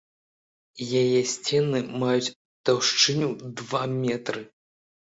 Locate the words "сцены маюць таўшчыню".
1.33-3.33